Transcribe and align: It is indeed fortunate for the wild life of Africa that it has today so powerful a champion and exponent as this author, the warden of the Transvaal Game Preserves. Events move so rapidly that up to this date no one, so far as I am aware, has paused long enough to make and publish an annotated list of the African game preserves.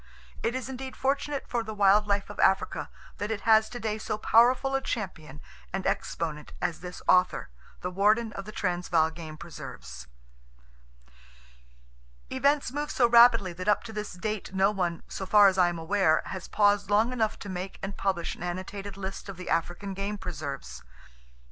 It 0.41 0.55
is 0.55 0.67
indeed 0.67 0.95
fortunate 0.97 1.45
for 1.47 1.61
the 1.61 1.75
wild 1.75 2.07
life 2.07 2.31
of 2.31 2.39
Africa 2.39 2.89
that 3.19 3.29
it 3.29 3.41
has 3.41 3.69
today 3.69 3.99
so 3.99 4.17
powerful 4.17 4.73
a 4.73 4.81
champion 4.81 5.39
and 5.71 5.85
exponent 5.85 6.53
as 6.59 6.79
this 6.79 7.03
author, 7.07 7.49
the 7.81 7.91
warden 7.91 8.33
of 8.33 8.45
the 8.45 8.51
Transvaal 8.51 9.11
Game 9.11 9.37
Preserves. 9.37 10.07
Events 12.31 12.71
move 12.71 12.89
so 12.89 13.07
rapidly 13.07 13.53
that 13.53 13.67
up 13.69 13.83
to 13.83 13.93
this 13.93 14.13
date 14.13 14.55
no 14.55 14.71
one, 14.71 15.03
so 15.07 15.27
far 15.27 15.47
as 15.47 15.59
I 15.59 15.69
am 15.69 15.77
aware, 15.77 16.23
has 16.25 16.47
paused 16.47 16.89
long 16.89 17.13
enough 17.13 17.37
to 17.37 17.47
make 17.47 17.77
and 17.83 17.95
publish 17.95 18.33
an 18.35 18.41
annotated 18.41 18.97
list 18.97 19.29
of 19.29 19.37
the 19.37 19.51
African 19.51 19.93
game 19.93 20.17
preserves. 20.17 20.81